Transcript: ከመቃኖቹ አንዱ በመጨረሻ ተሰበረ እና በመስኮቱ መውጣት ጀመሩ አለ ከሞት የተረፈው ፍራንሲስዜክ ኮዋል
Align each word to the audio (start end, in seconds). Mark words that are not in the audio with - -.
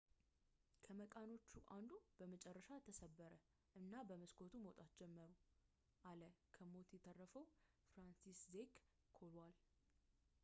ከመቃኖቹ 0.85 1.49
አንዱ 1.75 1.91
በመጨረሻ 2.19 2.69
ተሰበረ 2.85 3.33
እና 3.79 3.91
በመስኮቱ 4.09 4.53
መውጣት 4.63 4.89
ጀመሩ 5.01 5.31
አለ 6.11 6.21
ከሞት 6.55 6.89
የተረፈው 6.95 7.45
ፍራንሲስዜክ 7.91 8.73
ኮዋል 9.19 9.55